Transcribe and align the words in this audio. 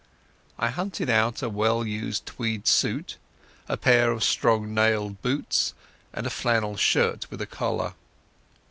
I 0.57 0.71
hunted 0.71 1.11
out 1.11 1.43
a 1.43 1.47
well 1.49 1.85
used 1.85 2.25
tweed 2.25 2.67
suit, 2.67 3.17
a 3.69 3.77
pair 3.77 4.11
of 4.11 4.23
strong 4.23 4.73
nailed 4.73 5.21
boots, 5.21 5.75
and 6.11 6.25
a 6.25 6.31
flannel 6.31 6.75
shirt 6.75 7.29
with 7.29 7.39
a 7.39 7.45
collar. 7.45 7.93